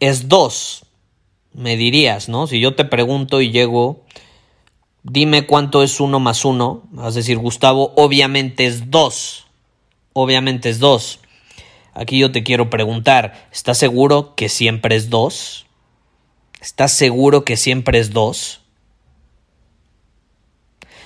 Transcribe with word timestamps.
es 0.00 0.28
dos, 0.28 0.86
me 1.52 1.76
dirías, 1.76 2.28
¿no? 2.28 2.46
Si 2.46 2.58
yo 2.58 2.74
te 2.74 2.84
pregunto 2.84 3.40
y 3.40 3.50
llego, 3.50 4.04
dime 5.02 5.46
cuánto 5.46 5.82
es 5.82 6.00
uno 6.00 6.18
más 6.20 6.44
uno, 6.44 6.82
vas 6.90 7.14
a 7.14 7.18
decir, 7.18 7.38
Gustavo, 7.38 7.92
obviamente 7.96 8.66
es 8.66 8.90
dos, 8.90 9.46
obviamente 10.12 10.70
es 10.70 10.78
dos. 10.78 11.20
Aquí 11.92 12.18
yo 12.18 12.32
te 12.32 12.42
quiero 12.42 12.70
preguntar, 12.70 13.48
¿estás 13.52 13.78
seguro 13.78 14.34
que 14.34 14.48
siempre 14.48 14.96
es 14.96 15.10
dos? 15.10 15.66
¿Estás 16.60 16.92
seguro 16.92 17.44
que 17.44 17.56
siempre 17.56 17.98
es 17.98 18.12
dos? 18.12 18.60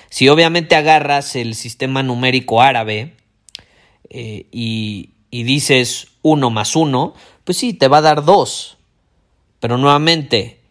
Si 0.09 0.29
obviamente 0.29 0.75
agarras 0.75 1.35
el 1.35 1.55
sistema 1.55 2.03
numérico 2.03 2.61
árabe 2.61 3.17
eh, 4.09 4.45
y, 4.51 5.09
y 5.31 5.43
dices 5.43 6.07
uno 6.21 6.49
más 6.49 6.75
uno, 6.75 7.13
pues 7.43 7.57
sí, 7.57 7.73
te 7.73 7.87
va 7.87 7.97
a 7.97 8.01
dar 8.01 8.23
dos. 8.23 8.74
Pero 9.59 9.77
nuevamente, 9.77 10.61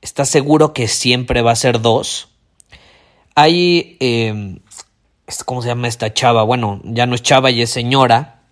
¿estás 0.00 0.28
seguro 0.28 0.72
que 0.72 0.88
siempre 0.88 1.42
va 1.42 1.52
a 1.52 1.56
ser 1.56 1.80
dos? 1.80 2.28
Hay, 3.34 3.96
em, 4.00 4.58
¿cómo 5.44 5.62
se 5.62 5.68
llama 5.68 5.88
esta 5.88 6.12
chava? 6.12 6.42
Bueno, 6.42 6.80
ya 6.84 7.06
no 7.06 7.14
es 7.14 7.22
chava 7.22 7.50
y 7.50 7.62
es 7.62 7.70
señora, 7.70 8.42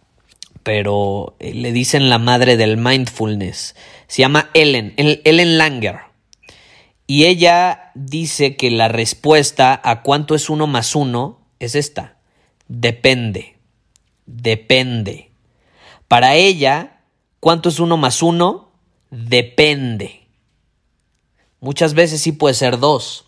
pero 0.63 1.37
eh, 1.39 1.55
le 1.55 1.73
dicen 1.73 2.09
la 2.09 2.19
madre 2.19 2.57
del 2.57 2.77
mindfulness. 2.77 3.75
Se 4.07 4.23
llama 4.23 4.51
Ellen, 4.55 4.95
Ellen 4.97 5.59
Langer. 5.59 6.01
Y 7.07 7.25
ella 7.25 7.91
dice 7.95 8.57
que 8.57 8.71
la 8.71 8.89
respuesta 8.89 9.81
a 9.83 10.03
cuánto 10.03 10.35
es 10.35 10.51
uno 10.51 10.67
más 10.67 10.95
uno 10.95 11.41
es 11.59 11.75
esta. 11.75 12.19
Depende. 12.69 13.57
Depende. 14.27 15.31
Para 16.07 16.35
ella, 16.35 17.01
¿cuánto 17.41 17.71
es 17.71 17.81
uno 17.81 17.97
más 17.97 18.23
uno? 18.23 18.68
Depende. 19.11 20.27
Muchas 21.61 21.95
veces 21.95 22.21
sí 22.21 22.33
puede 22.33 22.55
ser 22.55 22.79
dos, 22.79 23.27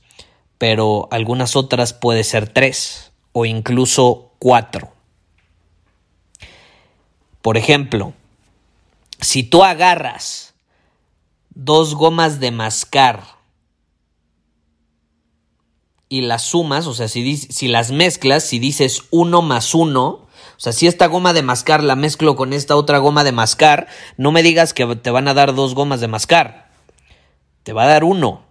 pero 0.58 1.08
algunas 1.10 1.56
otras 1.56 1.92
puede 1.92 2.24
ser 2.24 2.48
tres 2.48 3.12
o 3.32 3.44
incluso 3.44 4.32
cuatro. 4.38 4.92
Por 7.42 7.56
ejemplo, 7.56 8.12
si 9.20 9.42
tú 9.42 9.64
agarras 9.64 10.54
dos 11.50 11.94
gomas 11.94 12.40
de 12.40 12.50
mascar 12.50 13.24
y 16.08 16.22
las 16.22 16.42
sumas, 16.42 16.86
o 16.86 16.94
sea, 16.94 17.08
si, 17.08 17.36
si 17.36 17.68
las 17.68 17.90
mezclas, 17.90 18.44
si 18.44 18.58
dices 18.58 19.02
uno 19.10 19.42
más 19.42 19.74
uno, 19.74 20.26
o 20.60 20.62
sea, 20.62 20.74
si 20.74 20.86
esta 20.86 21.06
goma 21.06 21.32
de 21.32 21.40
mascar 21.40 21.82
la 21.82 21.96
mezclo 21.96 22.36
con 22.36 22.52
esta 22.52 22.76
otra 22.76 22.98
goma 22.98 23.24
de 23.24 23.32
mascar, 23.32 23.86
no 24.18 24.30
me 24.30 24.42
digas 24.42 24.74
que 24.74 24.84
te 24.96 25.10
van 25.10 25.26
a 25.26 25.32
dar 25.32 25.54
dos 25.54 25.74
gomas 25.74 26.02
de 26.02 26.06
mascar. 26.06 26.70
Te 27.62 27.72
va 27.72 27.84
a 27.84 27.88
dar 27.88 28.04
uno. 28.04 28.44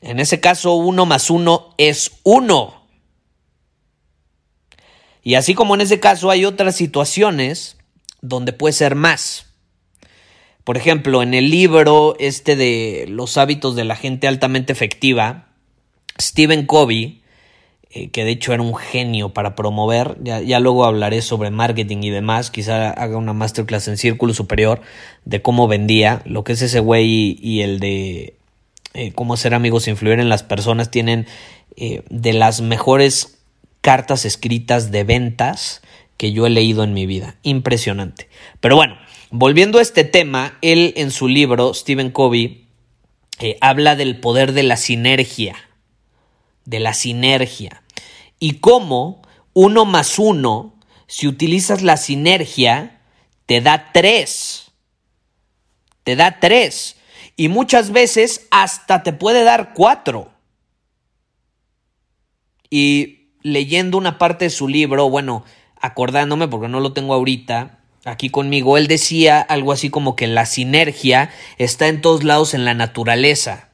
En 0.00 0.20
ese 0.20 0.40
caso, 0.40 0.72
uno 0.72 1.04
más 1.04 1.28
uno 1.28 1.74
es 1.76 2.12
uno. 2.22 2.86
Y 5.22 5.34
así 5.34 5.52
como 5.52 5.74
en 5.74 5.82
ese 5.82 6.00
caso 6.00 6.30
hay 6.30 6.46
otras 6.46 6.76
situaciones 6.76 7.76
donde 8.22 8.54
puede 8.54 8.72
ser 8.72 8.94
más. 8.94 9.44
Por 10.64 10.78
ejemplo, 10.78 11.22
en 11.22 11.34
el 11.34 11.50
libro 11.50 12.16
este 12.18 12.56
de 12.56 13.04
los 13.06 13.36
hábitos 13.36 13.76
de 13.76 13.84
la 13.84 13.96
gente 13.96 14.28
altamente 14.28 14.72
efectiva, 14.72 15.48
Stephen 16.18 16.64
Covey 16.64 17.19
eh, 17.92 18.10
que 18.10 18.24
de 18.24 18.30
hecho 18.30 18.52
era 18.52 18.62
un 18.62 18.76
genio 18.76 19.30
para 19.30 19.56
promover. 19.56 20.16
Ya, 20.22 20.60
luego 20.60 20.84
hablaré 20.84 21.22
sobre 21.22 21.50
marketing 21.50 21.98
y 22.02 22.10
demás. 22.10 22.50
Quizá 22.52 22.90
haga 22.90 23.16
una 23.16 23.32
masterclass 23.32 23.88
en 23.88 23.96
Círculo 23.96 24.32
Superior 24.32 24.80
de 25.24 25.42
cómo 25.42 25.66
vendía. 25.66 26.22
Lo 26.24 26.44
que 26.44 26.52
es 26.52 26.62
ese 26.62 26.78
güey 26.78 27.36
y, 27.40 27.62
el 27.62 27.80
de 27.80 28.36
eh, 28.94 29.12
cómo 29.12 29.36
ser 29.36 29.54
amigos 29.54 29.88
e 29.88 29.90
influir 29.90 30.20
en 30.20 30.28
las 30.28 30.44
personas 30.44 30.92
tienen 30.92 31.26
eh, 31.76 32.02
de 32.10 32.32
las 32.32 32.60
mejores 32.60 33.38
cartas 33.80 34.24
escritas 34.24 34.92
de 34.92 35.02
ventas 35.02 35.82
que 36.16 36.32
yo 36.32 36.46
he 36.46 36.50
leído 36.50 36.84
en 36.84 36.94
mi 36.94 37.06
vida. 37.06 37.38
Impresionante. 37.42 38.28
Pero 38.60 38.76
bueno, 38.76 38.98
volviendo 39.30 39.80
a 39.80 39.82
este 39.82 40.04
tema, 40.04 40.58
él 40.62 40.92
en 40.96 41.10
su 41.10 41.26
libro, 41.26 41.74
Stephen 41.74 42.10
Covey, 42.10 42.66
habla 43.60 43.96
del 43.96 44.20
poder 44.20 44.52
de 44.52 44.62
la 44.62 44.76
sinergia 44.76 45.56
de 46.64 46.80
la 46.80 46.94
sinergia. 46.94 47.79
Y 48.40 48.54
cómo 48.54 49.22
uno 49.52 49.84
más 49.84 50.18
uno, 50.18 50.74
si 51.06 51.28
utilizas 51.28 51.82
la 51.82 51.96
sinergia, 51.96 53.00
te 53.46 53.60
da 53.60 53.92
tres. 53.92 54.72
Te 56.02 56.16
da 56.16 56.40
tres. 56.40 56.96
Y 57.36 57.48
muchas 57.48 57.90
veces 57.92 58.46
hasta 58.50 59.02
te 59.02 59.12
puede 59.12 59.44
dar 59.44 59.74
cuatro. 59.74 60.32
Y 62.70 63.28
leyendo 63.42 63.98
una 63.98 64.18
parte 64.18 64.46
de 64.46 64.50
su 64.50 64.68
libro, 64.68 65.08
bueno, 65.10 65.44
acordándome 65.80 66.48
porque 66.48 66.68
no 66.68 66.80
lo 66.80 66.92
tengo 66.92 67.14
ahorita, 67.14 67.80
aquí 68.04 68.30
conmigo, 68.30 68.76
él 68.78 68.86
decía 68.86 69.40
algo 69.40 69.72
así 69.72 69.90
como 69.90 70.16
que 70.16 70.26
la 70.26 70.46
sinergia 70.46 71.30
está 71.58 71.88
en 71.88 72.00
todos 72.00 72.24
lados 72.24 72.54
en 72.54 72.64
la 72.64 72.74
naturaleza. 72.74 73.69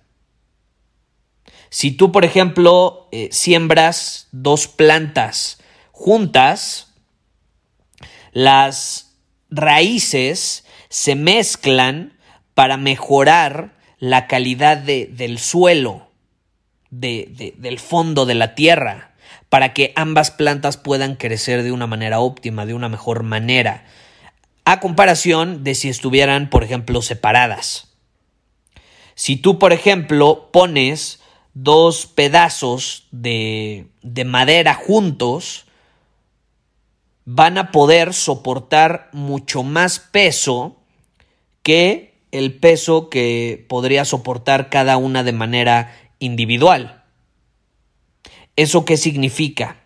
Si 1.70 1.90
tú, 1.90 2.12
por 2.12 2.24
ejemplo, 2.24 3.08
eh, 3.12 3.28
siembras 3.32 4.28
dos 4.32 4.68
plantas 4.68 5.58
juntas, 5.92 6.94
las 8.32 9.16
raíces 9.50 10.64
se 10.88 11.14
mezclan 11.14 12.18
para 12.54 12.76
mejorar 12.76 13.76
la 13.98 14.26
calidad 14.26 14.76
del 14.76 15.38
suelo, 15.38 16.10
del 16.90 17.78
fondo 17.78 18.26
de 18.26 18.34
la 18.34 18.54
tierra, 18.54 19.14
para 19.48 19.72
que 19.72 19.92
ambas 19.96 20.30
plantas 20.30 20.76
puedan 20.76 21.16
crecer 21.16 21.62
de 21.62 21.72
una 21.72 21.86
manera 21.86 22.20
óptima, 22.20 22.66
de 22.66 22.74
una 22.74 22.88
mejor 22.88 23.22
manera, 23.22 23.84
a 24.64 24.80
comparación 24.80 25.64
de 25.64 25.74
si 25.74 25.88
estuvieran, 25.88 26.50
por 26.50 26.64
ejemplo, 26.64 27.00
separadas. 27.00 27.94
Si 29.14 29.36
tú, 29.36 29.58
por 29.58 29.72
ejemplo, 29.72 30.50
pones 30.52 31.20
dos 31.58 32.06
pedazos 32.06 33.06
de, 33.12 33.86
de 34.02 34.26
madera 34.26 34.74
juntos, 34.74 35.64
van 37.24 37.56
a 37.56 37.72
poder 37.72 38.12
soportar 38.12 39.08
mucho 39.14 39.62
más 39.62 39.98
peso 39.98 40.76
que 41.62 42.12
el 42.30 42.52
peso 42.52 43.08
que 43.08 43.64
podría 43.70 44.04
soportar 44.04 44.68
cada 44.68 44.98
una 44.98 45.24
de 45.24 45.32
manera 45.32 45.96
individual. 46.18 47.02
¿Eso 48.56 48.84
qué 48.84 48.98
significa? 48.98 49.78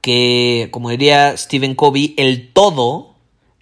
Que, 0.00 0.68
como 0.70 0.88
diría 0.88 1.36
Stephen 1.36 1.74
Covey, 1.74 2.14
el 2.16 2.54
todo 2.54 3.16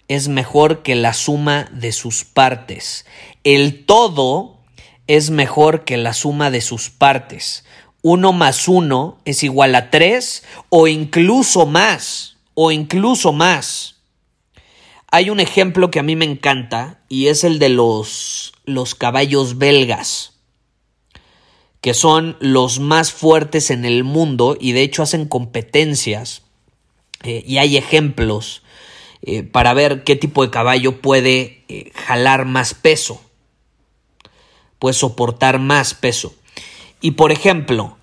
es 0.07 0.29
mejor 0.29 0.83
que 0.83 0.95
la 0.95 1.13
suma 1.13 1.69
de 1.73 1.91
sus 1.91 2.23
partes. 2.23 3.05
El 3.43 3.85
todo 3.85 4.56
es 5.07 5.29
mejor 5.29 5.83
que 5.83 5.97
la 5.97 6.13
suma 6.13 6.51
de 6.51 6.61
sus 6.61 6.89
partes. 6.89 7.65
Uno 8.01 8.33
más 8.33 8.67
uno 8.67 9.17
es 9.25 9.43
igual 9.43 9.75
a 9.75 9.89
tres 9.89 10.43
o 10.69 10.87
incluso 10.87 11.65
más, 11.65 12.37
o 12.53 12.71
incluso 12.71 13.33
más. 13.33 13.95
Hay 15.09 15.29
un 15.29 15.39
ejemplo 15.39 15.89
que 15.89 15.99
a 15.99 16.03
mí 16.03 16.15
me 16.15 16.25
encanta 16.25 16.99
y 17.07 17.27
es 17.27 17.43
el 17.43 17.59
de 17.59 17.69
los, 17.69 18.53
los 18.65 18.93
caballos 18.93 19.57
belgas, 19.57 20.33
que 21.81 21.93
son 21.93 22.35
los 22.39 22.79
más 22.79 23.13
fuertes 23.13 23.71
en 23.71 23.85
el 23.85 24.03
mundo 24.03 24.57
y 24.59 24.73
de 24.73 24.81
hecho 24.81 25.03
hacen 25.03 25.25
competencias 25.25 26.41
eh, 27.23 27.43
y 27.47 27.57
hay 27.57 27.77
ejemplos 27.77 28.63
eh, 29.21 29.43
para 29.43 29.73
ver 29.73 30.03
qué 30.03 30.15
tipo 30.15 30.43
de 30.43 30.51
caballo 30.51 31.01
puede 31.01 31.63
eh, 31.69 31.91
jalar 31.95 32.45
más 32.45 32.73
peso, 32.73 33.21
puede 34.79 34.93
soportar 34.93 35.59
más 35.59 35.93
peso. 35.93 36.33
Y 37.01 37.11
por 37.11 37.31
ejemplo, 37.31 37.97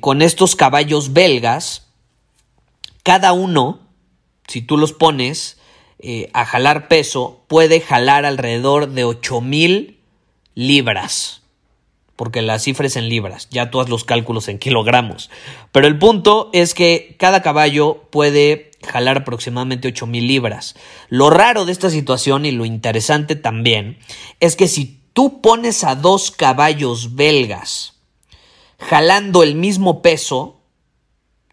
con 0.00 0.22
estos 0.22 0.56
caballos 0.56 1.12
belgas, 1.12 1.88
cada 3.02 3.32
uno, 3.32 3.80
si 4.46 4.62
tú 4.62 4.76
los 4.76 4.92
pones, 4.92 5.58
eh, 6.04 6.30
a 6.32 6.44
jalar 6.44 6.88
peso 6.88 7.44
puede 7.46 7.80
jalar 7.80 8.24
alrededor 8.24 8.88
de 8.88 9.04
8000 9.04 10.00
libras. 10.56 11.42
Porque 12.16 12.42
la 12.42 12.58
cifra 12.58 12.86
es 12.86 12.96
en 12.96 13.08
libras, 13.08 13.48
ya 13.50 13.70
tú 13.70 13.80
haz 13.80 13.88
los 13.88 14.04
cálculos 14.04 14.48
en 14.48 14.58
kilogramos. 14.58 15.30
Pero 15.70 15.86
el 15.86 15.98
punto 15.98 16.50
es 16.52 16.74
que 16.74 17.14
cada 17.18 17.40
caballo 17.40 18.02
puede 18.10 18.72
jalar 18.84 19.18
aproximadamente 19.18 19.88
8000 19.88 20.26
libras. 20.26 20.74
Lo 21.08 21.30
raro 21.30 21.64
de 21.64 21.72
esta 21.72 21.88
situación 21.88 22.46
y 22.46 22.50
lo 22.50 22.64
interesante 22.64 23.36
también 23.36 23.98
es 24.40 24.56
que 24.56 24.66
si 24.66 25.01
tú 25.12 25.40
pones 25.40 25.84
a 25.84 25.94
dos 25.94 26.30
caballos 26.30 27.14
belgas 27.14 27.92
jalando 28.82 29.42
el 29.42 29.54
mismo 29.54 30.02
peso, 30.02 30.56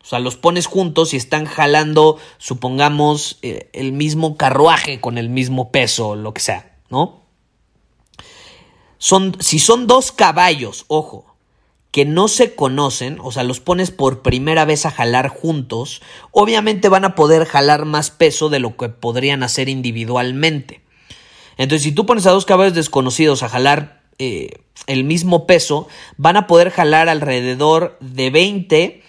o 0.01 0.05
sea, 0.05 0.19
los 0.19 0.35
pones 0.35 0.65
juntos 0.65 1.13
y 1.13 1.17
están 1.17 1.45
jalando, 1.45 2.17
supongamos, 2.37 3.37
eh, 3.41 3.69
el 3.73 3.91
mismo 3.91 4.35
carruaje 4.35 4.99
con 4.99 5.17
el 5.17 5.29
mismo 5.29 5.71
peso, 5.71 6.15
lo 6.15 6.33
que 6.33 6.41
sea, 6.41 6.77
¿no? 6.89 7.21
Son, 8.97 9.37
si 9.39 9.59
son 9.59 9.87
dos 9.87 10.11
caballos, 10.11 10.85
ojo, 10.87 11.35
que 11.91 12.05
no 12.05 12.27
se 12.27 12.55
conocen, 12.55 13.19
o 13.21 13.31
sea, 13.31 13.43
los 13.43 13.59
pones 13.59 13.91
por 13.91 14.21
primera 14.21 14.65
vez 14.65 14.85
a 14.85 14.91
jalar 14.91 15.29
juntos, 15.29 16.01
obviamente 16.31 16.89
van 16.89 17.05
a 17.05 17.15
poder 17.15 17.45
jalar 17.45 17.85
más 17.85 18.11
peso 18.11 18.49
de 18.49 18.59
lo 18.59 18.75
que 18.75 18.89
podrían 18.89 19.43
hacer 19.43 19.69
individualmente. 19.69 20.81
Entonces, 21.59 21.83
si 21.83 21.91
tú 21.91 22.05
pones 22.05 22.25
a 22.25 22.31
dos 22.31 22.45
caballos 22.45 22.73
desconocidos 22.73 23.43
a 23.43 23.49
jalar 23.49 24.01
eh, 24.17 24.61
el 24.87 25.03
mismo 25.03 25.45
peso, 25.45 25.89
van 26.15 26.37
a 26.37 26.47
poder 26.47 26.71
jalar 26.71 27.09
alrededor 27.09 27.97
de 27.99 28.29
20 28.29 29.03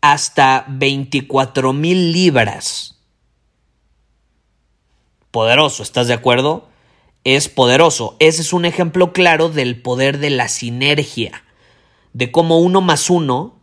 hasta 0.00 0.64
24 0.68 1.72
mil 1.72 2.10
libras. 2.10 2.98
Poderoso, 5.30 5.84
¿estás 5.84 6.08
de 6.08 6.14
acuerdo? 6.14 6.68
Es 7.22 7.48
poderoso. 7.48 8.16
Ese 8.18 8.42
es 8.42 8.52
un 8.52 8.64
ejemplo 8.64 9.12
claro 9.12 9.48
del 9.48 9.80
poder 9.80 10.18
de 10.18 10.30
la 10.30 10.48
sinergia, 10.48 11.44
de 12.14 12.32
cómo 12.32 12.58
uno 12.58 12.80
más 12.80 13.10
uno 13.10 13.60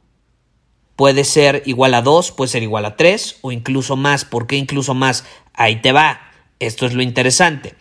puede 0.96 1.26
ser 1.26 1.62
igual 1.66 1.94
a 1.94 2.02
dos, 2.02 2.32
puede 2.32 2.52
ser 2.52 2.64
igual 2.64 2.86
a 2.86 2.96
tres 2.96 3.36
o 3.42 3.52
incluso 3.52 3.98
más. 3.98 4.24
¿Por 4.24 4.48
qué 4.48 4.56
incluso 4.56 4.94
más? 4.94 5.26
Ahí 5.54 5.82
te 5.82 5.92
va. 5.92 6.22
Esto 6.60 6.86
es 6.86 6.94
lo 6.94 7.02
interesante. 7.02 7.76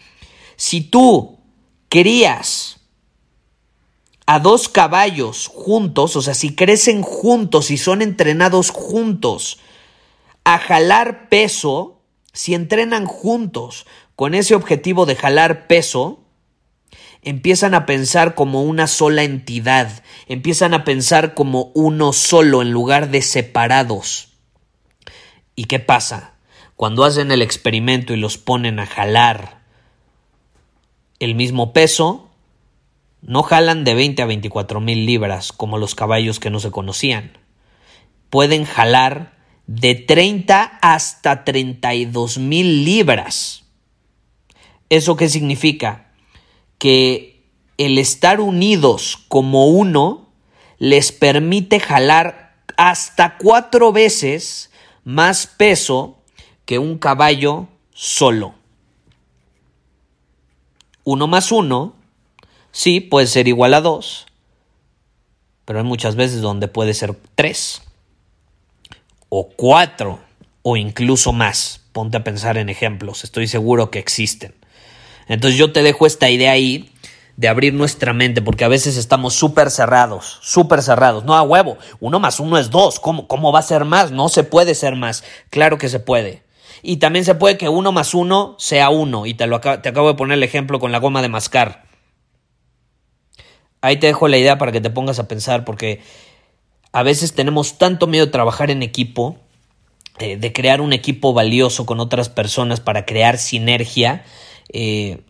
Si 0.58 0.80
tú 0.80 1.38
querías 1.88 2.80
a 4.26 4.40
dos 4.40 4.68
caballos 4.68 5.46
juntos, 5.46 6.16
o 6.16 6.20
sea, 6.20 6.34
si 6.34 6.56
crecen 6.56 7.02
juntos 7.02 7.70
y 7.70 7.78
son 7.78 8.02
entrenados 8.02 8.70
juntos 8.70 9.60
a 10.42 10.58
jalar 10.58 11.28
peso, 11.28 12.02
si 12.32 12.54
entrenan 12.54 13.06
juntos 13.06 13.86
con 14.16 14.34
ese 14.34 14.56
objetivo 14.56 15.06
de 15.06 15.14
jalar 15.14 15.68
peso, 15.68 16.24
empiezan 17.22 17.72
a 17.74 17.86
pensar 17.86 18.34
como 18.34 18.64
una 18.64 18.88
sola 18.88 19.22
entidad, 19.22 20.02
empiezan 20.26 20.74
a 20.74 20.82
pensar 20.82 21.34
como 21.34 21.70
uno 21.74 22.12
solo 22.12 22.62
en 22.62 22.72
lugar 22.72 23.10
de 23.10 23.22
separados. 23.22 24.32
¿Y 25.54 25.66
qué 25.66 25.78
pasa? 25.78 26.34
Cuando 26.74 27.04
hacen 27.04 27.30
el 27.30 27.42
experimento 27.42 28.12
y 28.12 28.16
los 28.16 28.38
ponen 28.38 28.80
a 28.80 28.86
jalar 28.86 29.57
el 31.20 31.34
mismo 31.34 31.72
peso, 31.72 32.28
no 33.22 33.42
jalan 33.42 33.84
de 33.84 33.94
20 33.94 34.22
a 34.22 34.26
24 34.26 34.80
mil 34.80 35.06
libras 35.06 35.52
como 35.52 35.78
los 35.78 35.94
caballos 35.94 36.40
que 36.40 36.50
no 36.50 36.60
se 36.60 36.70
conocían. 36.70 37.36
Pueden 38.30 38.64
jalar 38.64 39.36
de 39.66 39.94
30 39.94 40.78
hasta 40.80 41.44
32 41.44 42.38
mil 42.38 42.84
libras. 42.84 43.64
¿Eso 44.88 45.16
qué 45.16 45.28
significa? 45.28 46.12
Que 46.78 47.42
el 47.76 47.98
estar 47.98 48.40
unidos 48.40 49.18
como 49.28 49.66
uno 49.66 50.28
les 50.78 51.12
permite 51.12 51.80
jalar 51.80 52.56
hasta 52.76 53.36
cuatro 53.36 53.92
veces 53.92 54.70
más 55.04 55.46
peso 55.46 56.18
que 56.64 56.78
un 56.78 56.98
caballo 56.98 57.68
solo. 57.92 58.57
Uno 61.10 61.26
más 61.26 61.52
uno 61.52 61.94
Sí, 62.70 63.00
puede 63.00 63.26
ser 63.26 63.48
igual 63.48 63.72
a 63.72 63.80
2, 63.80 64.26
pero 65.64 65.78
hay 65.78 65.84
muchas 65.86 66.16
veces 66.16 66.42
donde 66.42 66.68
puede 66.68 66.92
ser 66.92 67.16
3 67.34 67.80
o 69.30 69.48
4 69.48 70.20
o 70.60 70.76
incluso 70.76 71.32
más. 71.32 71.80
Ponte 71.92 72.18
a 72.18 72.24
pensar 72.24 72.58
en 72.58 72.68
ejemplos, 72.68 73.24
estoy 73.24 73.48
seguro 73.48 73.90
que 73.90 73.98
existen. 73.98 74.54
Entonces 75.28 75.58
yo 75.58 75.72
te 75.72 75.82
dejo 75.82 76.06
esta 76.06 76.28
idea 76.28 76.52
ahí 76.52 76.92
de 77.38 77.48
abrir 77.48 77.72
nuestra 77.72 78.12
mente, 78.12 78.42
porque 78.42 78.64
a 78.64 78.68
veces 78.68 78.98
estamos 78.98 79.32
súper 79.32 79.70
cerrados, 79.70 80.38
súper 80.42 80.82
cerrados. 80.82 81.24
No 81.24 81.34
a 81.34 81.40
huevo, 81.42 81.78
uno 82.00 82.20
más 82.20 82.38
uno 82.38 82.58
es 82.58 82.68
dos. 82.68 83.00
¿Cómo, 83.00 83.26
¿Cómo 83.28 83.50
va 83.50 83.60
a 83.60 83.62
ser 83.62 83.86
más? 83.86 84.10
No 84.10 84.28
se 84.28 84.44
puede 84.44 84.74
ser 84.74 84.94
más. 84.94 85.24
Claro 85.48 85.78
que 85.78 85.88
se 85.88 86.00
puede. 86.00 86.42
Y 86.82 86.98
también 86.98 87.24
se 87.24 87.34
puede 87.34 87.56
que 87.58 87.68
uno 87.68 87.92
más 87.92 88.14
uno 88.14 88.56
sea 88.58 88.90
uno. 88.90 89.26
Y 89.26 89.34
te, 89.34 89.46
lo 89.46 89.60
te 89.60 89.88
acabo 89.88 90.08
de 90.08 90.14
poner 90.14 90.38
el 90.38 90.42
ejemplo 90.42 90.78
con 90.78 90.92
la 90.92 90.98
goma 90.98 91.22
de 91.22 91.28
mascar 91.28 91.88
ahí 93.80 93.96
te 93.96 94.08
dejo 94.08 94.28
la 94.28 94.38
idea 94.38 94.58
para 94.58 94.72
que 94.72 94.80
te 94.80 94.90
pongas 94.90 95.18
a 95.18 95.28
pensar, 95.28 95.64
porque 95.64 96.00
a 96.92 97.02
veces 97.02 97.34
tenemos 97.34 97.78
tanto 97.78 98.06
miedo 98.06 98.26
de 98.26 98.32
trabajar 98.32 98.70
en 98.70 98.82
equipo, 98.82 99.36
eh, 100.18 100.36
de 100.36 100.52
crear 100.52 100.80
un 100.80 100.92
equipo 100.92 101.32
valioso 101.32 101.86
con 101.86 102.00
otras 102.00 102.28
personas 102.28 102.80
para 102.80 103.04
crear 103.04 103.38
sinergia, 103.38 104.24
eh, 104.72 105.20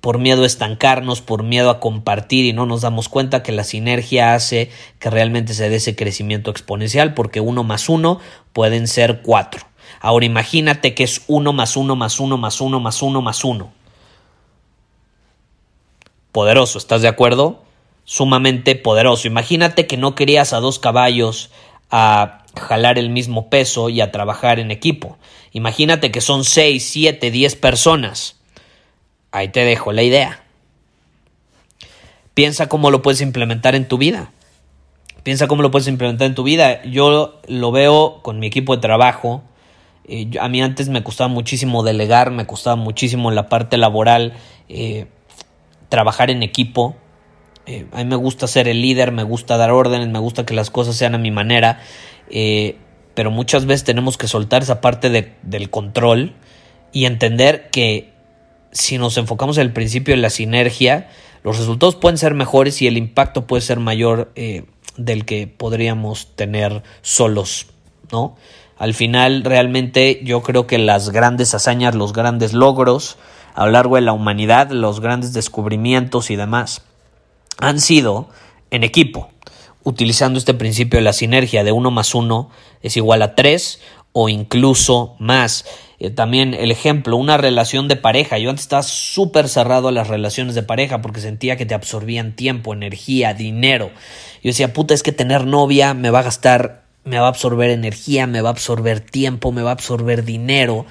por 0.00 0.18
miedo 0.18 0.42
a 0.42 0.46
estancarnos, 0.46 1.22
por 1.22 1.42
miedo 1.42 1.70
a 1.70 1.80
compartir 1.80 2.44
y 2.44 2.52
no 2.52 2.66
nos 2.66 2.82
damos 2.82 3.08
cuenta 3.08 3.42
que 3.42 3.52
la 3.52 3.64
sinergia 3.64 4.34
hace 4.34 4.70
que 4.98 5.10
realmente 5.10 5.54
se 5.54 5.70
dé 5.70 5.76
ese 5.76 5.96
crecimiento 5.96 6.50
exponencial, 6.50 7.14
porque 7.14 7.40
uno 7.40 7.64
más 7.64 7.88
uno 7.88 8.20
pueden 8.52 8.88
ser 8.88 9.22
cuatro. 9.22 9.66
Ahora 10.00 10.26
imagínate 10.26 10.94
que 10.94 11.04
es 11.04 11.22
uno 11.26 11.52
más 11.52 11.76
uno 11.76 11.96
más 11.96 12.20
uno 12.20 12.38
más 12.38 12.60
uno 12.60 12.80
más 12.80 13.02
uno 13.02 13.22
más 13.22 13.44
uno. 13.44 13.72
Poderoso, 16.32 16.78
¿estás 16.78 17.02
de 17.02 17.08
acuerdo? 17.08 17.66
sumamente 18.06 18.76
poderoso. 18.76 19.28
Imagínate 19.28 19.86
que 19.86 19.98
no 19.98 20.14
querías 20.14 20.54
a 20.54 20.60
dos 20.60 20.78
caballos 20.78 21.50
a 21.90 22.44
jalar 22.58 22.98
el 22.98 23.10
mismo 23.10 23.50
peso 23.50 23.90
y 23.90 24.00
a 24.00 24.10
trabajar 24.10 24.58
en 24.58 24.70
equipo. 24.70 25.18
Imagínate 25.52 26.10
que 26.10 26.22
son 26.22 26.44
6, 26.44 26.82
7, 26.82 27.30
10 27.30 27.56
personas. 27.56 28.36
Ahí 29.32 29.48
te 29.48 29.64
dejo 29.64 29.92
la 29.92 30.02
idea. 30.02 30.42
Piensa 32.32 32.68
cómo 32.68 32.90
lo 32.90 33.02
puedes 33.02 33.20
implementar 33.20 33.74
en 33.74 33.88
tu 33.88 33.98
vida. 33.98 34.30
Piensa 35.22 35.48
cómo 35.48 35.62
lo 35.62 35.70
puedes 35.70 35.88
implementar 35.88 36.28
en 36.28 36.34
tu 36.34 36.44
vida. 36.44 36.84
Yo 36.84 37.40
lo 37.48 37.72
veo 37.72 38.20
con 38.22 38.38
mi 38.38 38.46
equipo 38.46 38.76
de 38.76 38.82
trabajo. 38.82 39.42
Eh, 40.08 40.30
a 40.40 40.48
mí 40.48 40.62
antes 40.62 40.88
me 40.88 41.02
costaba 41.02 41.28
muchísimo 41.28 41.82
delegar, 41.82 42.30
me 42.30 42.46
costaba 42.46 42.76
muchísimo 42.76 43.30
la 43.30 43.48
parte 43.48 43.76
laboral, 43.76 44.34
eh, 44.68 45.06
trabajar 45.88 46.30
en 46.30 46.42
equipo 46.42 46.96
eh, 47.68 47.86
a 47.90 47.98
mí 47.98 48.04
me 48.04 48.14
gusta 48.14 48.46
ser 48.46 48.68
el 48.68 48.80
líder, 48.80 49.10
me 49.10 49.24
gusta 49.24 49.56
dar 49.56 49.72
órdenes, 49.72 50.08
me 50.08 50.20
gusta 50.20 50.46
que 50.46 50.54
las 50.54 50.70
cosas 50.70 50.94
sean 50.94 51.16
a 51.16 51.18
mi 51.18 51.32
manera, 51.32 51.80
pero 53.14 53.32
muchas 53.32 53.66
veces 53.66 53.82
tenemos 53.82 54.16
que 54.16 54.28
soltar 54.28 54.62
esa 54.62 54.80
parte 54.80 55.34
del 55.42 55.70
control 55.70 56.34
y 56.92 57.06
entender 57.06 57.68
que 57.70 58.12
si 58.70 58.98
nos 58.98 59.18
enfocamos 59.18 59.58
en 59.58 59.62
el 59.62 59.72
principio 59.72 60.14
de 60.14 60.20
la 60.20 60.30
sinergia, 60.30 61.08
los 61.42 61.58
resultados 61.58 61.96
pueden 61.96 62.18
ser 62.18 62.34
mejores 62.34 62.80
y 62.82 62.86
el 62.86 62.96
impacto 62.96 63.48
puede 63.48 63.62
ser 63.62 63.80
mayor 63.80 64.32
del 64.96 65.24
que 65.24 65.48
podríamos 65.48 66.36
tener 66.36 66.84
solos, 67.02 67.66
¿no? 68.12 68.36
Al 68.78 68.94
final, 68.94 69.42
realmente 69.44 70.20
yo 70.22 70.42
creo 70.42 70.66
que 70.66 70.78
las 70.78 71.10
grandes 71.10 71.54
hazañas, 71.54 71.94
los 71.94 72.12
grandes 72.12 72.52
logros 72.52 73.16
a 73.54 73.64
lo 73.64 73.72
largo 73.72 73.96
de 73.96 74.02
la 74.02 74.12
humanidad, 74.12 74.70
los 74.70 75.00
grandes 75.00 75.32
descubrimientos 75.32 76.30
y 76.30 76.36
demás, 76.36 76.82
han 77.58 77.80
sido 77.80 78.28
en 78.70 78.84
equipo, 78.84 79.30
utilizando 79.82 80.38
este 80.38 80.52
principio 80.52 80.98
de 80.98 81.04
la 81.04 81.12
sinergia 81.12 81.64
de 81.64 81.72
1 81.72 81.90
más 81.90 82.14
1 82.14 82.50
es 82.82 82.96
igual 82.96 83.22
a 83.22 83.34
3 83.34 83.80
o 84.12 84.28
incluso 84.28 85.14
más. 85.18 85.64
Eh, 85.98 86.10
también 86.10 86.54
el 86.54 86.70
ejemplo, 86.70 87.16
una 87.16 87.36
relación 87.36 87.88
de 87.88 87.96
pareja. 87.96 88.38
Yo 88.38 88.50
antes 88.50 88.64
estaba 88.64 88.82
súper 88.82 89.48
cerrado 89.48 89.88
a 89.88 89.92
las 89.92 90.08
relaciones 90.08 90.54
de 90.54 90.62
pareja 90.62 91.02
porque 91.02 91.20
sentía 91.20 91.56
que 91.56 91.66
te 91.66 91.74
absorbían 91.74 92.34
tiempo, 92.34 92.72
energía, 92.72 93.34
dinero. 93.34 93.90
Yo 94.42 94.48
decía, 94.50 94.72
puta, 94.72 94.94
es 94.94 95.02
que 95.02 95.12
tener 95.12 95.46
novia 95.46 95.94
me 95.94 96.10
va 96.10 96.20
a 96.20 96.24
gastar, 96.24 96.85
me 97.06 97.18
va 97.18 97.26
a 97.26 97.30
absorber 97.30 97.70
energía, 97.70 98.26
me 98.26 98.42
va 98.42 98.50
a 98.50 98.52
absorber 98.52 99.00
tiempo, 99.00 99.52
me 99.52 99.62
va 99.62 99.70
a 99.70 99.72
absorber 99.72 100.24
dinero. 100.24 100.84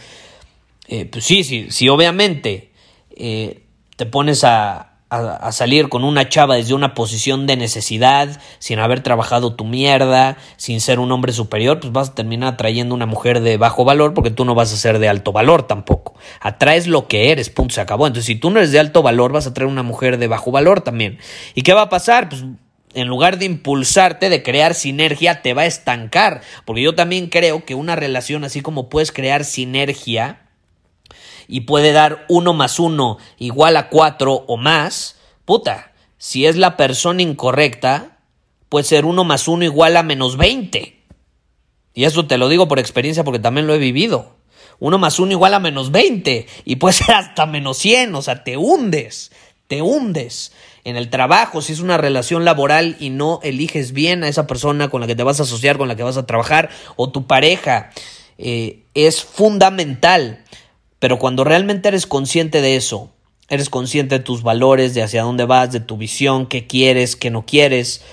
Eh, 0.87 1.05
pues 1.05 1.25
sí, 1.25 1.43
sí, 1.43 1.67
sí, 1.69 1.89
obviamente 1.89 2.71
eh, 3.15 3.63
te 3.97 4.05
pones 4.05 4.43
a, 4.43 4.95
a, 5.09 5.51
salir 5.51 5.89
con 5.89 6.03
una 6.03 6.29
chava 6.29 6.55
desde 6.55 6.73
una 6.73 6.93
posición 6.93 7.47
de 7.47 7.57
necesidad, 7.57 8.39
sin 8.59 8.79
haber 8.79 9.01
trabajado 9.01 9.55
tu 9.55 9.65
mierda, 9.65 10.37
sin 10.57 10.81
ser 10.81 10.99
un 10.99 11.11
hombre 11.11 11.31
superior, 11.33 11.79
pues 11.79 11.93
vas 11.93 12.09
a 12.09 12.15
terminar 12.15 12.53
atrayendo 12.53 12.95
una 12.95 13.05
mujer 13.05 13.41
de 13.41 13.57
bajo 13.57 13.85
valor 13.85 14.13
porque 14.13 14.31
tú 14.31 14.45
no 14.45 14.55
vas 14.55 14.73
a 14.73 14.77
ser 14.77 14.99
de 14.99 15.09
alto 15.09 15.31
valor 15.31 15.63
tampoco. 15.63 16.15
Atraes 16.41 16.87
lo 16.87 17.07
que 17.07 17.31
eres, 17.31 17.49
punto, 17.49 17.75
se 17.75 17.81
acabó. 17.81 18.07
Entonces, 18.07 18.25
si 18.25 18.35
tú 18.35 18.49
no 18.49 18.59
eres 18.59 18.71
de 18.71 18.79
alto 18.79 19.03
valor, 19.03 19.31
vas 19.31 19.47
a 19.47 19.53
traer 19.53 19.69
una 19.69 19.83
mujer 19.83 20.17
de 20.17 20.27
bajo 20.27 20.51
valor 20.51 20.81
también. 20.81 21.19
¿Y 21.53 21.61
qué 21.61 21.73
va 21.73 21.83
a 21.83 21.89
pasar? 21.89 22.29
Pues 22.29 22.43
en 22.95 23.07
lugar 23.07 23.37
de 23.37 23.45
impulsarte, 23.45 24.29
de 24.29 24.41
crear 24.41 24.73
sinergia, 24.73 25.41
te 25.41 25.53
va 25.53 25.63
a 25.63 25.67
estancar. 25.67 26.41
Porque 26.65 26.81
yo 26.81 26.95
también 26.95 27.27
creo 27.27 27.65
que 27.65 27.75
una 27.75 27.95
relación, 27.95 28.43
así 28.43 28.61
como 28.61 28.89
puedes 28.89 29.11
crear 29.11 29.45
sinergia, 29.45 30.41
y 31.47 31.61
puede 31.61 31.91
dar 31.91 32.25
1 32.29 32.53
más 32.53 32.79
1 32.79 33.17
igual 33.37 33.77
a 33.77 33.89
4 33.89 34.45
o 34.47 34.57
más, 34.57 35.17
puta, 35.45 35.93
si 36.17 36.45
es 36.45 36.55
la 36.55 36.77
persona 36.77 37.21
incorrecta, 37.21 38.17
puede 38.69 38.85
ser 38.85 39.05
1 39.05 39.23
más 39.23 39.47
1 39.47 39.65
igual 39.65 39.97
a 39.97 40.03
menos 40.03 40.37
20. 40.37 41.03
Y 41.93 42.03
eso 42.03 42.25
te 42.27 42.37
lo 42.37 42.49
digo 42.49 42.67
por 42.67 42.79
experiencia 42.79 43.23
porque 43.23 43.39
también 43.39 43.67
lo 43.67 43.73
he 43.73 43.79
vivido. 43.79 44.35
1 44.79 44.97
más 44.97 45.19
1 45.19 45.31
igual 45.31 45.53
a 45.53 45.59
menos 45.59 45.91
20 45.91 46.47
y 46.65 46.75
puede 46.77 46.93
ser 46.93 47.15
hasta 47.15 47.45
menos 47.45 47.77
100, 47.77 48.15
o 48.15 48.21
sea, 48.21 48.43
te 48.43 48.57
hundes, 48.57 49.31
te 49.67 49.81
hundes. 49.81 50.51
En 50.85 50.95
el 50.95 51.09
trabajo, 51.09 51.61
si 51.61 51.73
es 51.73 51.81
una 51.81 51.97
relación 51.97 52.45
laboral 52.45 52.95
y 52.99 53.09
no 53.09 53.41
eliges 53.43 53.91
bien 53.91 54.23
a 54.23 54.29
esa 54.29 54.47
persona 54.47 54.87
con 54.87 55.01
la 55.01 55.07
que 55.07 55.15
te 55.15 55.23
vas 55.23 55.41
a 55.41 55.43
asociar, 55.43 55.77
con 55.77 55.89
la 55.89 55.97
que 55.97 56.03
vas 56.03 56.15
a 56.15 56.25
trabajar, 56.25 56.69
o 56.95 57.09
tu 57.09 57.27
pareja, 57.27 57.89
eh, 58.37 58.83
es 58.93 59.21
fundamental 59.23 60.45
pero 61.05 61.19
cuando 61.19 61.43
realmente 61.43 61.87
eres 61.87 62.07
consciente 62.07 62.61
de 62.61 62.75
eso, 62.75 63.11
eres 63.47 63.69
consciente 63.69 64.17
de 64.17 64.23
tus 64.23 64.41
valores, 64.41 64.95
de 64.95 65.03
hacia 65.03 65.21
dónde 65.21 65.45
vas, 65.45 65.71
de 65.71 65.79
tu 65.79 65.97
visión, 65.97 66.47
qué 66.47 66.65
quieres, 66.65 67.15
qué 67.15 67.29
no 67.29 67.45
quieres, 67.45 68.03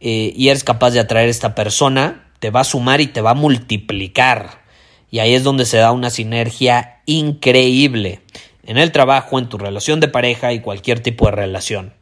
eh, 0.00 0.32
y 0.34 0.48
eres 0.48 0.64
capaz 0.64 0.92
de 0.92 1.00
atraer 1.00 1.28
a 1.28 1.30
esta 1.30 1.54
persona, 1.54 2.30
te 2.38 2.50
va 2.50 2.60
a 2.60 2.64
sumar 2.64 3.02
y 3.02 3.08
te 3.08 3.20
va 3.20 3.32
a 3.32 3.34
multiplicar. 3.34 4.62
Y 5.10 5.18
ahí 5.18 5.34
es 5.34 5.42
donde 5.42 5.66
se 5.66 5.76
da 5.76 5.92
una 5.92 6.08
sinergia 6.08 7.02
increíble 7.04 8.22
en 8.62 8.78
el 8.78 8.92
trabajo, 8.92 9.38
en 9.38 9.50
tu 9.50 9.58
relación 9.58 10.00
de 10.00 10.08
pareja 10.08 10.54
y 10.54 10.60
cualquier 10.60 11.00
tipo 11.00 11.26
de 11.26 11.32
relación. 11.32 11.97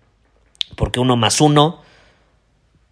Porque 0.75 1.01
uno 1.01 1.17
más 1.17 1.41
uno 1.41 1.83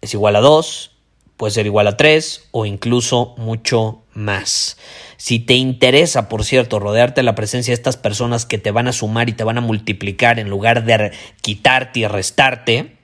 es 0.01 0.13
igual 0.13 0.35
a 0.35 0.41
dos, 0.41 0.91
puede 1.37 1.51
ser 1.51 1.65
igual 1.65 1.87
a 1.87 1.97
tres 1.97 2.47
o 2.51 2.65
incluso 2.65 3.35
mucho 3.37 4.01
más. 4.13 4.77
Si 5.17 5.39
te 5.39 5.55
interesa, 5.55 6.29
por 6.29 6.43
cierto, 6.43 6.79
rodearte 6.79 7.21
de 7.21 7.25
la 7.25 7.35
presencia 7.35 7.71
de 7.71 7.75
estas 7.75 7.97
personas 7.97 8.45
que 8.45 8.57
te 8.57 8.71
van 8.71 8.87
a 8.87 8.93
sumar 8.93 9.29
y 9.29 9.33
te 9.33 9.43
van 9.43 9.57
a 9.57 9.61
multiplicar 9.61 10.39
en 10.39 10.49
lugar 10.49 10.85
de 10.85 11.11
quitarte 11.41 12.01
y 12.01 12.07
restarte, 12.07 12.97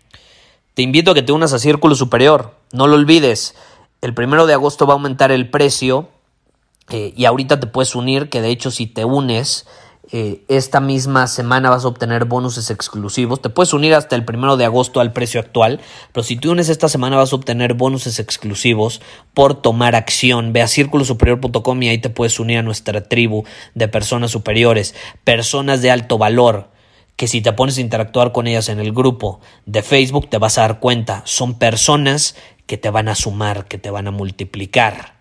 te 0.74 0.82
invito 0.82 1.12
a 1.12 1.14
que 1.14 1.24
te 1.24 1.32
unas 1.32 1.54
a 1.54 1.60
Círculo 1.60 1.96
Superior. 1.96 2.56
No 2.72 2.88
lo 2.88 2.96
olvides, 2.96 3.56
el 4.02 4.14
primero 4.14 4.46
de 4.46 4.54
agosto 4.54 4.88
va 4.88 4.94
a 4.94 4.96
aumentar 4.96 5.32
el 5.32 5.50
precio 5.50 6.10
eh, 6.90 7.14
y 7.16 7.26
ahorita 7.26 7.60
te 7.60 7.68
puedes 7.68 7.96
unir, 7.96 8.30
que 8.30 8.42
de 8.42 8.50
hecho 8.50 8.72
si 8.72 8.88
te 8.88 9.06
unes 9.06 9.68
eh, 10.14 10.44
esta 10.50 10.82
misma 10.82 11.26
semana 11.28 11.70
vas 11.70 11.86
a 11.86 11.88
obtener 11.88 12.26
bonuses 12.26 12.70
exclusivos. 12.70 13.42
Te 13.42 13.50
puedes 13.50 13.72
unir 13.72 13.94
hasta 13.94 14.18
el 14.18 14.26
primero 14.26 14.58
de 14.58 14.66
agosto 14.66 15.00
al 15.00 15.14
precio 15.14 15.40
actual, 15.40 15.80
pero 16.12 16.24
si 16.24 16.36
te 16.36 16.50
unes 16.50 16.68
esta 16.68 16.90
semana 16.90 17.16
vas 17.16 17.32
a 17.32 17.36
obtener 17.38 17.76
bonuses 17.76 18.20
exclusivos 18.20 19.02
por 19.34 19.62
tomar 19.62 19.96
acción. 19.96 20.52
Ve 20.52 20.62
a 20.62 20.68
círculosuperior.com 20.68 21.84
y 21.84 21.88
ahí 21.88 21.98
te 21.98 22.10
puedes 22.10 22.42
unir 22.42 22.58
a 22.58 22.64
nuestra 22.64 23.08
tribu 23.08 23.46
de 23.74 23.88
personas 23.88 24.32
superiores, 24.32 24.96
personas 25.24 25.82
de 25.82 25.92
alto 25.92 26.18
valor 26.18 26.70
que 27.16 27.28
si 27.28 27.42
te 27.42 27.54
pones 27.54 27.78
a 27.78 27.82
interactuar 27.82 28.32
con 28.32 28.48
ellas 28.48 28.68
en 28.68 28.80
el 28.80 28.94
grupo 28.94 29.40
de 29.66 29.84
Facebook 29.84 30.30
te 30.30 30.40
vas 30.40 30.58
a 30.58 30.62
dar 30.62 30.80
cuenta, 30.80 31.22
son 31.26 31.58
personas 31.60 32.36
que 32.66 32.78
te 32.78 32.90
van 32.90 33.08
a 33.08 33.16
sumar, 33.16 33.66
que 33.66 33.78
te 33.78 33.92
van 33.92 34.08
a 34.08 34.12
multiplicar 34.12 35.21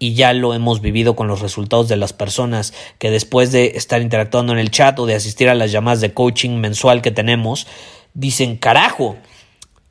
y 0.00 0.14
ya 0.14 0.32
lo 0.32 0.54
hemos 0.54 0.80
vivido 0.80 1.14
con 1.14 1.28
los 1.28 1.40
resultados 1.40 1.86
de 1.86 1.96
las 1.96 2.12
personas 2.14 2.72
que 2.98 3.10
después 3.10 3.52
de 3.52 3.72
estar 3.76 4.00
interactuando 4.00 4.52
en 4.52 4.58
el 4.58 4.70
chat 4.70 4.98
o 4.98 5.06
de 5.06 5.14
asistir 5.14 5.48
a 5.48 5.54
las 5.54 5.70
llamadas 5.70 6.00
de 6.00 6.14
coaching 6.14 6.56
mensual 6.56 7.02
que 7.02 7.10
tenemos, 7.12 7.68
dicen, 8.14 8.56
carajo, 8.56 9.16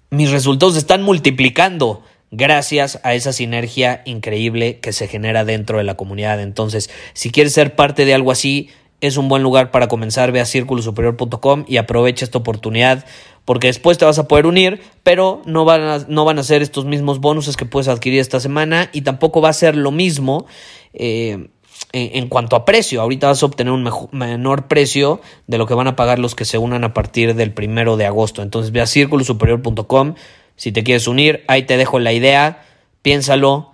mis 0.10 0.32
resultados 0.32 0.76
están 0.76 1.04
multiplicando 1.04 2.04
gracias 2.32 3.00
a 3.04 3.14
esa 3.14 3.32
sinergia 3.32 4.02
increíble 4.06 4.80
que 4.80 4.94
se 4.94 5.08
genera 5.08 5.46
dentro 5.46 5.78
de 5.78 5.84
la 5.84 5.96
comunidad. 5.96 6.42
Entonces, 6.42 6.90
si 7.14 7.30
quieres 7.30 7.54
ser 7.54 7.76
parte 7.76 8.04
de 8.06 8.16
algo 8.16 8.32
así, 8.32 8.70
es 9.02 9.16
un 9.16 9.30
buen 9.30 9.44
lugar 9.44 9.70
para 9.70 9.88
comenzar. 9.88 10.32
Ve 10.32 10.42
a 10.42 10.46
círculosuperior.com 10.46 11.66
y 11.68 11.78
aprovecha 11.78 12.26
esta 12.26 12.40
oportunidad 12.40 13.06
porque 13.50 13.66
después 13.66 13.98
te 13.98 14.06
vas 14.06 14.20
a 14.20 14.28
poder 14.28 14.46
unir, 14.46 14.80
pero 15.02 15.42
no 15.46 15.66
van 15.66 15.82
a, 15.82 16.06
no 16.08 16.24
van 16.24 16.38
a 16.38 16.44
ser 16.44 16.62
estos 16.62 16.86
mismos 16.86 17.20
bonuses 17.20 17.58
que 17.58 17.66
puedes 17.66 17.88
adquirir 17.88 18.20
esta 18.20 18.40
semana 18.40 18.92
y 18.94 19.02
tampoco 19.02 19.42
va 19.42 19.50
a 19.50 19.54
ser 19.54 19.76
lo 19.76 19.90
mismo 19.90 20.46
eh, 20.94 21.48
en, 21.92 22.28
cuanto 22.28 22.56
a 22.56 22.64
precio. 22.64 23.02
Ahorita 23.02 23.26
vas 23.26 23.42
a 23.42 23.48
obtener 23.48 23.74
un 23.74 23.90
menor 24.12 24.68
precio 24.68 25.20
de 25.48 25.58
lo 25.58 25.66
que 25.66 25.74
van 25.74 25.88
a 25.88 25.96
pagar 25.96 26.20
los 26.20 26.36
que 26.36 26.46
se 26.46 26.60
unan 26.60 26.84
a 26.84 26.94
partir 26.94 27.34
del 27.34 27.52
primero 27.52 27.98
de 27.98 28.06
agosto. 28.06 28.44
Entonces 28.44 28.72
ve 28.72 28.82
a 28.82 28.86
círculosuperior.com 28.86 30.14
si 30.56 30.72
te 30.72 30.84
quieres 30.84 31.08
unir, 31.08 31.44
ahí 31.48 31.64
te 31.64 31.78
dejo 31.78 31.98
la 31.98 32.14
idea, 32.14 32.68
piénsalo, 33.02 33.72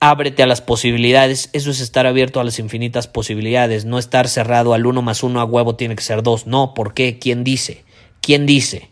ábrete 0.00 0.42
a 0.42 0.46
las 0.46 0.62
posibilidades, 0.62 1.50
eso 1.52 1.70
es 1.70 1.80
estar 1.80 2.06
abierto 2.06 2.40
a 2.40 2.44
las 2.44 2.58
infinitas 2.58 3.08
posibilidades, 3.08 3.84
no 3.84 3.98
estar 3.98 4.26
cerrado 4.26 4.72
al 4.72 4.86
uno 4.86 5.02
más 5.02 5.22
uno 5.22 5.38
a 5.42 5.44
huevo 5.44 5.74
tiene 5.74 5.96
que 5.96 6.02
ser 6.02 6.22
dos, 6.22 6.46
no, 6.46 6.72
¿por 6.72 6.94
qué? 6.94 7.18
¿Quién 7.18 7.44
dice? 7.44 7.84
¿Quién 8.22 8.46
dice? 8.46 8.91